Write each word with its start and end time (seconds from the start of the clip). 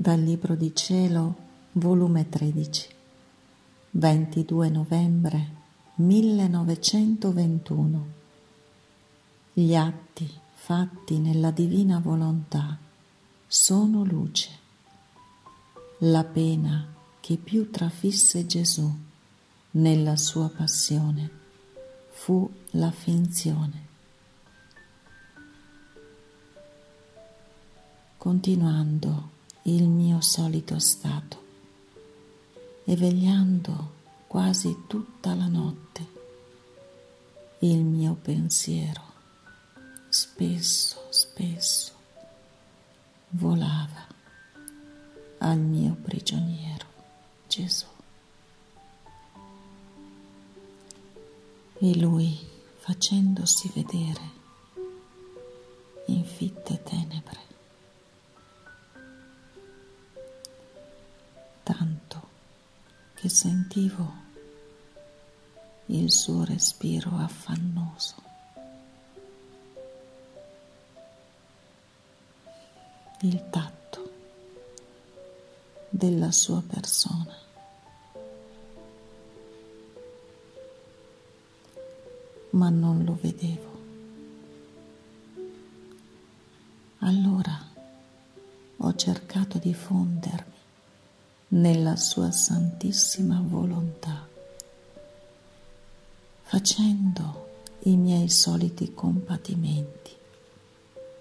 Dal 0.00 0.20
Libro 0.20 0.54
di 0.54 0.76
Cielo, 0.76 1.34
volume 1.72 2.28
13, 2.28 2.88
22 3.90 4.68
novembre 4.68 5.48
1921. 5.96 8.06
Gli 9.54 9.74
atti 9.74 10.32
fatti 10.54 11.18
nella 11.18 11.50
divina 11.50 11.98
volontà 11.98 12.78
sono 13.44 14.04
luce. 14.04 14.50
La 16.02 16.22
pena 16.22 16.86
che 17.18 17.36
più 17.36 17.68
trafisse 17.68 18.46
Gesù 18.46 18.88
nella 19.72 20.16
sua 20.16 20.48
passione 20.48 21.28
fu 22.10 22.48
la 22.70 22.92
finzione. 22.92 23.86
Continuando 28.16 29.37
il 29.68 29.86
mio 29.86 30.20
solito 30.22 30.78
stato 30.78 31.44
e 32.84 32.96
vegliando 32.96 33.96
quasi 34.26 34.84
tutta 34.86 35.34
la 35.34 35.46
notte 35.46 36.16
il 37.60 37.82
mio 37.84 38.14
pensiero 38.14 39.02
spesso, 40.08 41.06
spesso 41.10 41.92
volava 43.30 44.06
al 45.38 45.58
mio 45.58 45.94
prigioniero 46.00 46.86
Gesù. 47.46 47.86
E 51.80 51.98
lui, 51.98 52.36
facendosi 52.78 53.70
vedere 53.74 54.36
in 56.06 56.24
fitte 56.24 56.82
tenebre, 56.82 57.47
che 63.28 63.34
sentivo 63.34 64.12
il 65.86 66.10
suo 66.10 66.44
respiro 66.44 67.10
affannoso. 67.18 68.14
Il 73.20 73.50
tatto 73.50 74.12
della 75.90 76.32
sua 76.32 76.62
persona. 76.66 77.36
Ma 82.50 82.70
non 82.70 83.04
lo 83.04 83.18
vedevo. 83.20 83.76
Allora 87.00 87.60
ho 88.78 88.94
cercato 88.94 89.58
di 89.58 89.74
fondermi 89.74 90.57
nella 91.48 91.96
sua 91.96 92.30
santissima 92.30 93.42
volontà, 93.42 94.26
facendo 96.42 97.46
i 97.84 97.96
miei 97.96 98.28
soliti 98.28 98.92
compatimenti 98.92 100.12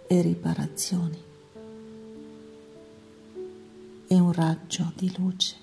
e 0.08 0.22
riparazioni. 0.22 1.25
E 4.09 4.20
un 4.20 4.31
raggio 4.31 4.92
di 4.95 5.14
luce 5.17 5.55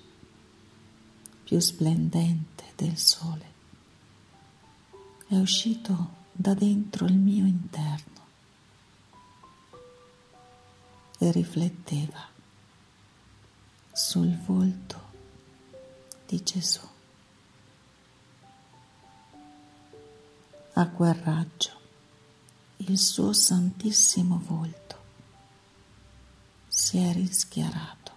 più 1.43 1.59
splendente 1.59 2.63
del 2.75 2.97
sole 2.97 3.53
è 5.27 5.35
uscito 5.35 6.23
da 6.31 6.53
dentro 6.53 7.05
il 7.05 7.15
mio 7.15 7.45
interno 7.45 8.13
e 11.17 11.31
rifletteva 11.31 12.33
sul 13.95 14.35
volto 14.39 14.99
di 16.27 16.43
Gesù. 16.43 16.85
A 20.73 20.89
quel 20.89 21.13
raggio 21.13 21.71
il 22.77 22.99
suo 22.99 23.31
santissimo 23.31 24.41
volto 24.45 25.03
si 26.67 26.97
è 26.97 27.13
rischiarato 27.13 28.11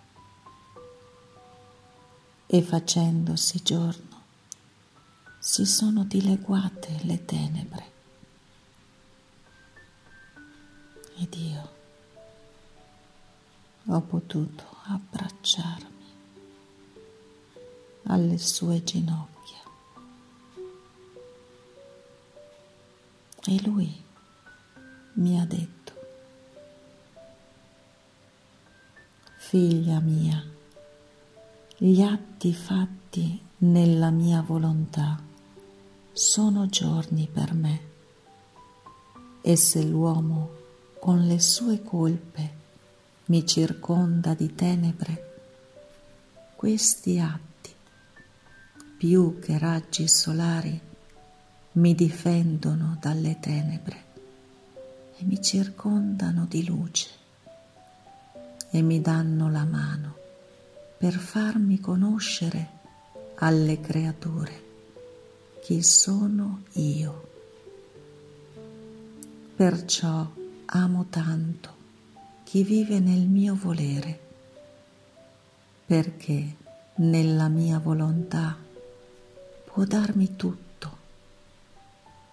e 2.46 2.60
facendosi 2.60 3.62
giorno 3.62 4.22
si 5.38 5.64
sono 5.64 6.02
dileguate 6.02 6.98
le 7.04 7.24
tenebre 7.24 7.92
ed 11.18 11.34
io 11.34 11.72
ho 13.86 14.00
potuto 14.00 14.77
abbracciarmi 14.88 15.86
alle 18.04 18.38
sue 18.38 18.82
ginocchia. 18.82 19.62
E 23.44 23.62
lui 23.62 24.04
mi 25.14 25.40
ha 25.40 25.44
detto, 25.44 25.92
figlia 29.36 30.00
mia, 30.00 30.42
gli 31.76 32.02
atti 32.02 32.52
fatti 32.52 33.40
nella 33.58 34.10
mia 34.10 34.42
volontà 34.42 35.20
sono 36.12 36.66
giorni 36.66 37.28
per 37.30 37.54
me 37.54 37.80
e 39.40 39.56
se 39.56 39.84
l'uomo 39.84 40.50
con 40.98 41.26
le 41.26 41.40
sue 41.40 41.82
colpe 41.82 42.56
mi 43.28 43.46
circonda 43.46 44.32
di 44.32 44.54
tenebre, 44.54 45.36
questi 46.56 47.18
atti, 47.18 47.74
più 48.96 49.38
che 49.38 49.58
raggi 49.58 50.08
solari, 50.08 50.80
mi 51.72 51.94
difendono 51.94 52.96
dalle 52.98 53.38
tenebre 53.38 54.04
e 55.18 55.24
mi 55.24 55.42
circondano 55.42 56.46
di 56.46 56.64
luce 56.64 57.08
e 58.70 58.80
mi 58.80 59.02
danno 59.02 59.50
la 59.50 59.64
mano 59.64 60.16
per 60.96 61.12
farmi 61.12 61.80
conoscere 61.80 62.68
alle 63.36 63.78
creature 63.78 64.64
chi 65.62 65.82
sono 65.82 66.62
io. 66.72 67.28
Perciò 69.54 70.26
amo 70.64 71.06
tanto 71.10 71.77
chi 72.48 72.62
vive 72.62 72.98
nel 72.98 73.28
mio 73.28 73.54
volere, 73.54 74.18
perché 75.84 76.56
nella 76.94 77.48
mia 77.48 77.78
volontà 77.78 78.56
può 79.66 79.84
darmi 79.84 80.34
tutto 80.34 80.96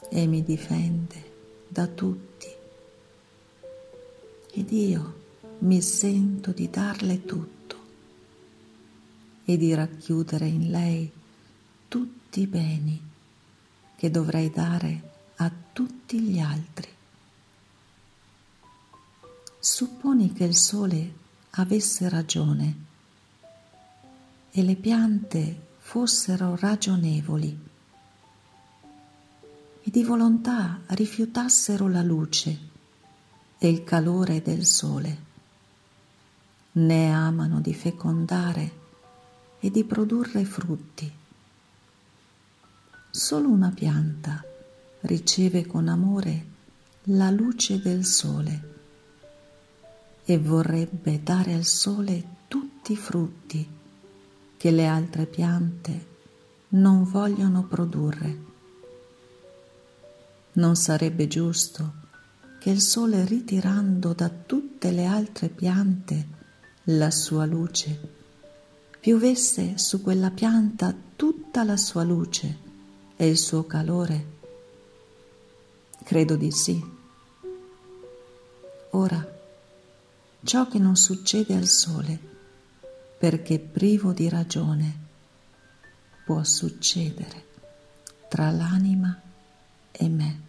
e 0.09 0.25
mi 0.25 0.42
difende 0.42 1.31
da 1.68 1.86
tutti. 1.88 2.48
Ed 4.54 4.72
io 4.72 5.24
mi 5.59 5.81
sento 5.81 6.52
di 6.52 6.70
darle 6.70 7.25
tutto 7.25 7.78
e 9.44 9.58
di 9.58 9.74
racchiudere 9.74 10.48
in 10.48 10.72
lei 10.72 11.12
tutti 11.90 12.40
i 12.40 12.48
beni 12.48 13.02
che 13.98 14.09
dovrei 14.09 14.50
dare 14.50 15.12
a 15.36 15.52
tutti 15.74 16.22
gli 16.22 16.40
altri. 16.40 16.94
Supponi 19.68 20.31
che 20.31 20.44
il 20.44 20.56
sole 20.56 21.14
avesse 21.50 22.08
ragione 22.08 22.76
e 24.52 24.62
le 24.62 24.76
piante 24.76 25.70
fossero 25.80 26.56
ragionevoli. 26.56 27.59
E 29.81 29.89
di 29.89 30.04
volontà 30.04 30.81
rifiutassero 30.89 31.88
la 31.88 32.04
luce 32.04 32.60
e 33.57 33.68
il 33.68 33.84
calore 33.84 34.44
del 34.44 34.68
sole, 34.68 35.18
né 36.74 37.12
amano 37.12 37.60
di 37.60 37.74
fecondare 37.74 38.72
e 39.60 39.72
di 39.72 39.84
produrre 39.84 40.45
frutti. 40.45 41.12
Solo 43.10 43.50
una 43.50 43.72
pianta 43.72 44.45
riceve 45.01 45.66
con 45.66 45.88
amore 45.88 46.45
la 47.06 47.31
luce 47.31 47.81
del 47.81 48.06
sole 48.06 48.74
e 50.25 50.39
vorrebbe 50.39 51.22
dare 51.22 51.54
al 51.54 51.66
sole 51.66 52.24
tutti 52.48 52.94
i 52.94 52.98
frutti 52.98 53.68
che 54.57 54.72
le 54.72 54.88
altre 54.88 55.27
piante 55.27 56.13
non 56.69 57.04
vogliono 57.04 57.63
produrre. 57.63 58.44
Non 60.54 60.75
sarebbe 60.75 61.27
giusto 61.27 62.04
che 62.60 62.72
il 62.72 62.81
sole 62.81 63.24
ritirando 63.25 64.13
da 64.13 64.30
tutte 64.30 64.92
le 64.92 65.06
altre 65.06 65.50
piante 65.50 66.27
la 66.86 67.12
sua 67.12 67.45
luce, 67.45 68.00
piovesse 69.00 69.77
su 69.77 70.01
quella 70.01 70.31
pianta 70.31 70.95
tutta 71.16 71.63
la 71.63 71.77
sua 71.77 72.04
luce 72.04 72.57
e 73.16 73.27
il 73.27 73.38
suo 73.38 73.66
calore? 73.66 74.33
Credo 76.04 76.36
di 76.36 76.51
sì. 76.51 76.83
Ora, 78.92 79.35
ciò 80.45 80.68
che 80.68 80.77
non 80.77 80.95
succede 80.95 81.56
al 81.56 81.65
sole 81.65 82.19
perché 83.18 83.57
privo 83.57 84.13
di 84.13 84.30
ragione 84.30 85.03
può 86.24 86.44
succedere 86.44 87.44
tra 88.27 88.51
l'anima 88.51 89.19
e 89.92 90.07
me. 90.07 90.39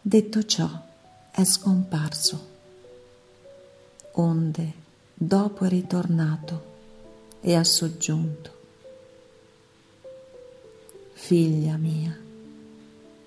Detto 0.00 0.44
ciò, 0.44 0.68
è 1.32 1.42
scomparso, 1.42 2.48
onde 4.12 4.72
dopo 5.12 5.64
è 5.64 5.68
ritornato 5.68 6.74
e 7.40 7.56
ha 7.56 7.64
soggiunto. 7.64 8.54
Figlia 11.14 11.76
mia, 11.76 12.16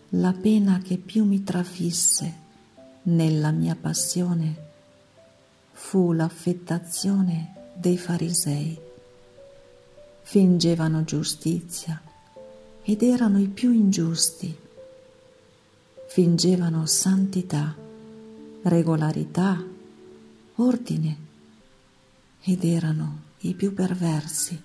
la 0.09 0.31
pena 0.31 0.79
che 0.79 0.95
più 0.95 1.25
mi 1.25 1.43
trafisse 1.43 2.47
nella 3.09 3.51
mia 3.51 3.75
passione 3.75 4.67
fu 5.71 6.11
l'affettazione 6.11 7.71
dei 7.73 7.97
farisei. 7.97 8.79
Fingevano 10.21 11.03
giustizia 11.03 12.01
ed 12.83 13.01
erano 13.01 13.39
i 13.39 13.47
più 13.47 13.71
ingiusti. 13.71 14.55
Fingevano 16.07 16.85
santità, 16.85 17.75
regolarità, 18.63 19.63
ordine 20.55 21.17
ed 22.41 22.63
erano 22.63 23.21
i 23.39 23.53
più 23.53 23.73
perversi, 23.73 24.61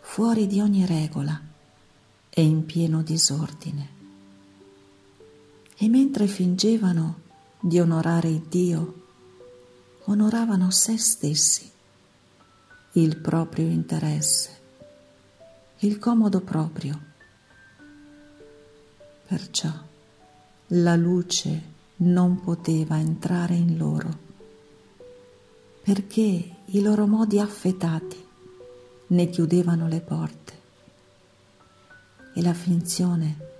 fuori 0.00 0.46
di 0.46 0.60
ogni 0.60 0.84
regola 0.84 1.40
e 2.28 2.42
in 2.42 2.66
pieno 2.66 3.02
disordine. 3.02 3.91
E 5.82 5.88
mentre 5.88 6.28
fingevano 6.28 7.22
di 7.58 7.80
onorare 7.80 8.40
Dio, 8.48 9.02
onoravano 10.04 10.70
se 10.70 10.96
stessi, 10.96 11.68
il 12.92 13.16
proprio 13.16 13.66
interesse, 13.66 14.60
il 15.78 15.98
comodo 15.98 16.40
proprio. 16.40 17.00
Perciò 19.26 19.72
la 20.68 20.94
luce 20.94 21.62
non 21.96 22.40
poteva 22.40 22.96
entrare 23.00 23.54
in 23.56 23.76
loro, 23.76 24.18
perché 25.82 26.58
i 26.64 26.80
loro 26.80 27.08
modi 27.08 27.40
affetati 27.40 28.24
ne 29.08 29.28
chiudevano 29.28 29.88
le 29.88 30.00
porte 30.00 30.60
e 32.34 32.40
la 32.40 32.54
finzione 32.54 33.50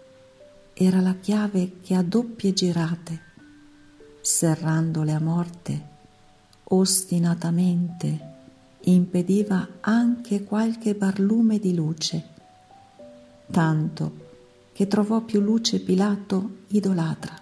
era 0.82 1.00
la 1.00 1.14
chiave 1.14 1.80
che 1.80 1.94
a 1.94 2.02
doppie 2.02 2.52
girate, 2.52 3.20
serrandole 4.20 5.12
a 5.12 5.20
morte, 5.20 5.88
ostinatamente 6.64 8.30
impediva 8.80 9.68
anche 9.80 10.42
qualche 10.42 10.94
barlume 10.94 11.60
di 11.60 11.74
luce, 11.74 12.28
tanto 13.50 14.30
che 14.72 14.88
trovò 14.88 15.20
più 15.20 15.40
luce 15.40 15.78
Pilato 15.78 16.62
idolatra, 16.68 17.40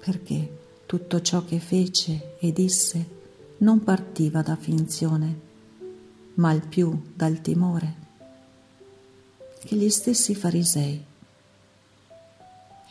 perché 0.00 0.58
tutto 0.86 1.22
ciò 1.22 1.44
che 1.44 1.60
fece 1.60 2.38
e 2.40 2.52
disse 2.52 3.20
non 3.58 3.84
partiva 3.84 4.42
da 4.42 4.56
finzione, 4.56 5.40
ma 6.34 6.50
al 6.50 6.66
più 6.66 7.12
dal 7.14 7.40
timore 7.40 8.00
che 9.64 9.76
gli 9.76 9.88
stessi 9.90 10.34
farisei. 10.34 11.10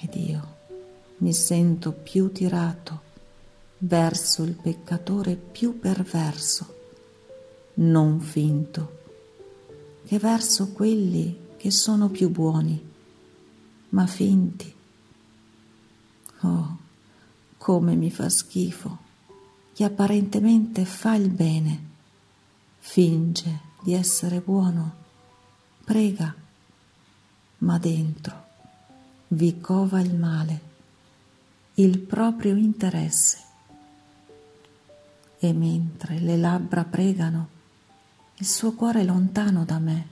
Ed 0.03 0.15
io 0.15 0.57
mi 1.17 1.31
sento 1.31 1.91
più 1.91 2.31
tirato 2.31 3.09
verso 3.79 4.41
il 4.41 4.53
peccatore 4.53 5.35
più 5.35 5.79
perverso, 5.79 6.75
non 7.75 8.19
finto, 8.19 8.99
che 10.05 10.17
verso 10.17 10.71
quelli 10.71 11.49
che 11.57 11.69
sono 11.69 12.09
più 12.09 12.29
buoni, 12.31 12.83
ma 13.89 14.07
finti. 14.07 14.73
Oh, 16.41 16.77
come 17.57 17.95
mi 17.95 18.09
fa 18.09 18.27
schifo 18.29 19.09
chi 19.73 19.83
apparentemente 19.83 20.83
fa 20.83 21.13
il 21.13 21.29
bene, 21.29 21.89
finge 22.79 23.59
di 23.83 23.93
essere 23.93 24.41
buono, 24.41 24.95
prega, 25.83 26.35
ma 27.59 27.77
dentro 27.77 28.40
vi 29.33 29.61
cova 29.61 30.01
il 30.01 30.15
male, 30.15 30.59
il 31.75 31.99
proprio 31.99 32.55
interesse. 32.55 33.37
E 35.39 35.53
mentre 35.53 36.19
le 36.19 36.37
labbra 36.37 36.83
pregano, 36.83 37.47
il 38.35 38.45
suo 38.45 38.73
cuore 38.73 39.01
è 39.01 39.03
lontano 39.03 39.63
da 39.63 39.79
me 39.79 40.07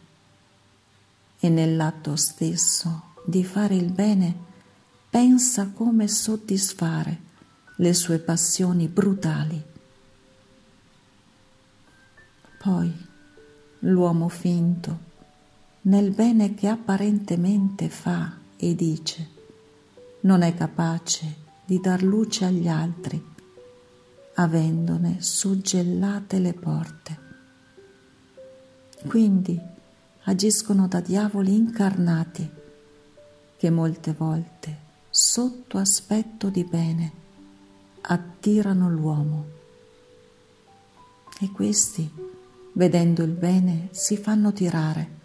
e 1.40 1.50
nell'atto 1.50 2.16
stesso 2.16 3.14
di 3.26 3.44
fare 3.44 3.76
il 3.76 3.92
bene 3.92 4.48
pensa 5.10 5.68
come 5.68 6.08
soddisfare 6.08 7.28
le 7.76 7.94
sue 7.94 8.20
passioni 8.20 8.88
brutali. 8.88 9.62
Poi 12.58 13.08
l'uomo 13.80 14.30
finto, 14.30 15.00
nel 15.82 16.12
bene 16.12 16.56
che 16.56 16.68
apparentemente 16.68 17.90
fa 17.90 18.39
e 18.62 18.76
dice, 18.76 19.28
non 20.22 20.42
è 20.42 20.54
capace 20.54 21.48
di 21.66 21.80
dar 21.80 22.04
luce 22.04 22.44
agli 22.44 22.68
altri, 22.68 23.24
avendone 24.34 25.22
suggellate 25.22 26.40
le 26.40 26.54
porte. 26.54 27.20
Quindi 29.08 29.58
agiscono 30.24 30.90
da 30.90 31.00
diavoli 31.00 31.56
incarnati 31.56 32.50
che 33.56 33.70
molte 33.70 34.14
volte, 34.14 34.78
sotto 35.10 35.78
aspetto 35.78 36.50
di 36.50 36.66
bene, 36.66 37.12
attirano 38.02 38.90
l'uomo. 38.90 39.46
E 41.40 41.50
questi, 41.52 42.12
vedendo 42.74 43.24
il 43.24 43.32
bene, 43.32 43.88
si 43.92 44.18
fanno 44.18 44.52
tirare, 44.52 45.18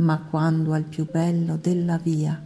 ma 0.00 0.18
quando 0.18 0.72
al 0.72 0.84
più 0.84 1.08
bello 1.08 1.56
della 1.56 1.98
via 1.98 2.40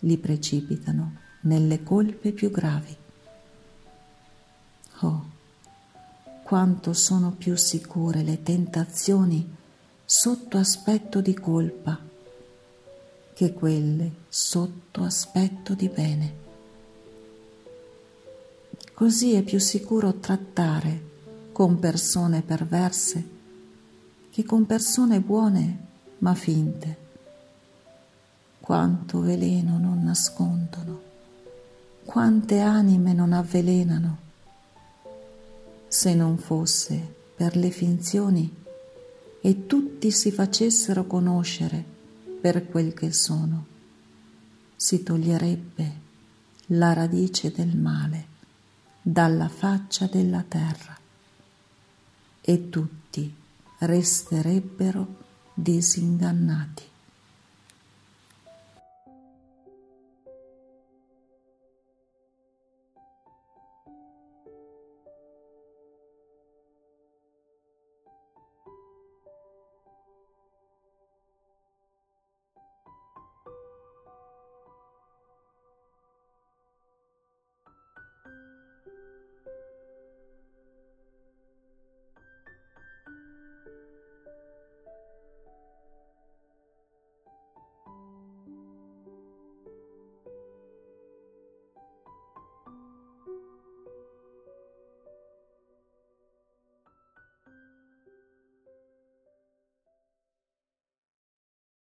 li 0.00 0.16
precipitano 0.16 1.16
nelle 1.42 1.82
colpe 1.82 2.32
più 2.32 2.50
gravi. 2.50 2.96
Oh, 5.00 5.30
quanto 6.42 6.92
sono 6.92 7.32
più 7.32 7.56
sicure 7.56 8.22
le 8.22 8.42
tentazioni 8.42 9.56
sotto 10.04 10.56
aspetto 10.56 11.20
di 11.20 11.34
colpa 11.34 11.98
che 13.34 13.52
quelle 13.52 14.10
sotto 14.28 15.02
aspetto 15.02 15.74
di 15.74 15.88
bene. 15.88 16.46
Così 18.94 19.34
è 19.34 19.42
più 19.42 19.58
sicuro 19.58 20.14
trattare 20.14 21.06
con 21.52 21.78
persone 21.78 22.42
perverse 22.42 23.36
che 24.30 24.44
con 24.44 24.66
persone 24.66 25.20
buone 25.20 25.86
ma 26.18 26.34
finte. 26.34 27.06
Quanto 28.60 29.20
veleno 29.20 29.78
non 29.78 30.02
nascondono, 30.02 31.02
quante 32.04 32.60
anime 32.60 33.12
non 33.12 33.32
avvelenano. 33.32 34.18
Se 35.88 36.14
non 36.14 36.38
fosse 36.38 37.14
per 37.34 37.56
le 37.56 37.70
finzioni 37.70 38.54
e 39.40 39.66
tutti 39.66 40.10
si 40.10 40.30
facessero 40.30 41.06
conoscere 41.06 41.84
per 42.40 42.68
quel 42.68 42.92
che 42.92 43.12
sono, 43.12 43.66
si 44.76 45.02
toglierebbe 45.02 46.06
la 46.72 46.92
radice 46.92 47.50
del 47.50 47.76
male 47.76 48.36
dalla 49.00 49.48
faccia 49.48 50.06
della 50.06 50.44
terra 50.46 50.94
e 52.42 52.68
tutti 52.68 53.34
resterebbero 53.78 55.26
disingannati. 55.58 56.97